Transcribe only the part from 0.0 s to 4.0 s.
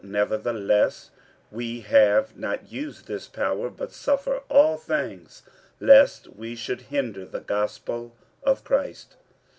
Nevertheless we have not used this power; but